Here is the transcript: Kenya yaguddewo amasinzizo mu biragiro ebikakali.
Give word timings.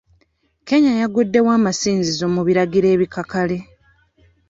Kenya 0.67 0.91
yaguddewo 1.01 1.49
amasinzizo 1.57 2.25
mu 2.35 2.41
biragiro 2.47 2.87
ebikakali. 2.95 3.57